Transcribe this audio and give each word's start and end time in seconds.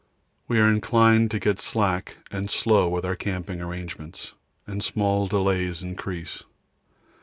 We 0.47 0.59
are 0.59 0.67
inclined 0.67 1.29
to 1.29 1.37
get 1.39 1.59
slack 1.59 2.17
and 2.31 2.49
slow 2.49 2.89
with 2.89 3.05
our 3.05 3.15
camping 3.15 3.61
arrangements, 3.61 4.33
and 4.65 4.83
small 4.83 5.27
delays 5.27 5.83
increase. 5.83 6.41